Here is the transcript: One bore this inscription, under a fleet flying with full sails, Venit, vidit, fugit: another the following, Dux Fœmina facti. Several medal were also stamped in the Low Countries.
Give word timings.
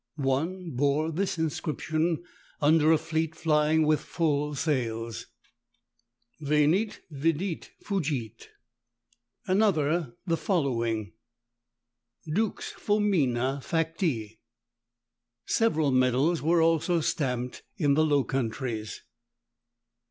One 0.15 0.71
bore 0.71 1.11
this 1.11 1.37
inscription, 1.37 2.23
under 2.59 2.91
a 2.91 2.97
fleet 2.97 3.35
flying 3.35 3.85
with 3.85 3.99
full 3.99 4.55
sails, 4.55 5.27
Venit, 6.41 7.01
vidit, 7.11 7.69
fugit: 7.85 8.49
another 9.45 10.15
the 10.25 10.37
following, 10.37 11.13
Dux 12.27 12.73
Fœmina 12.73 13.63
facti. 13.63 14.39
Several 15.45 15.91
medal 15.91 16.35
were 16.41 16.63
also 16.63 16.99
stamped 16.99 17.61
in 17.77 17.93
the 17.93 18.03
Low 18.03 18.23
Countries. 18.23 19.03